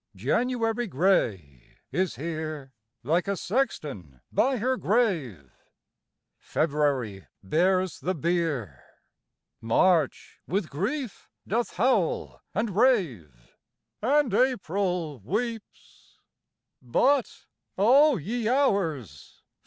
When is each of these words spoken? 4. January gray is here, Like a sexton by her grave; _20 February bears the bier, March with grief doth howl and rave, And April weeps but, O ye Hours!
4. 0.13 0.19
January 0.21 0.87
gray 0.87 1.77
is 1.91 2.15
here, 2.15 2.73
Like 3.03 3.27
a 3.27 3.37
sexton 3.37 4.19
by 4.31 4.57
her 4.57 4.75
grave; 4.75 5.51
_20 6.39 6.39
February 6.39 7.27
bears 7.43 7.99
the 7.99 8.15
bier, 8.15 8.83
March 9.61 10.39
with 10.47 10.71
grief 10.71 11.29
doth 11.47 11.75
howl 11.75 12.41
and 12.55 12.75
rave, 12.75 13.53
And 14.01 14.33
April 14.33 15.19
weeps 15.19 16.17
but, 16.81 17.45
O 17.77 18.17
ye 18.17 18.49
Hours! 18.49 19.43